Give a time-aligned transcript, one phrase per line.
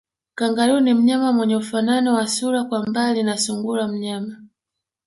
[0.35, 4.37] Kangaroo ni mnyama mwenye ufanano wa sura kwa mbali na sungura mnyama